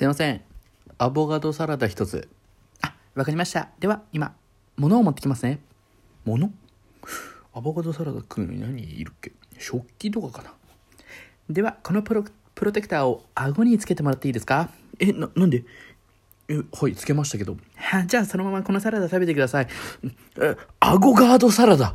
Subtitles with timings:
[0.00, 0.40] すいません。
[0.96, 2.26] アボカドサラダ一つ。
[2.80, 3.68] あ、わかりました。
[3.80, 4.34] では、今、
[4.78, 5.58] 物を持ってきますね。
[6.24, 6.50] 物？
[7.52, 9.32] アボカドサラダ食うのに何いるっけ？
[9.58, 10.54] 食器とかかな？
[11.50, 12.24] では、このプロ
[12.54, 14.70] プロテクターを顎につけてもらっていいですか？
[14.98, 15.64] え、な、なんで？
[16.48, 17.58] え、はい、つけましたけど。
[18.06, 19.68] じゃあ、そのままこのサラダ食べてください。
[20.40, 21.94] え、顎ガードサラダ